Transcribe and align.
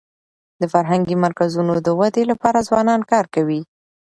د 0.61 0.63
فرهنګي 0.73 1.15
مرکزونو 1.25 1.73
د 1.85 1.87
ودي 1.99 2.23
لپاره 2.31 2.65
ځوانان 2.67 3.01
کار 3.11 3.25
کوي. 3.35 3.61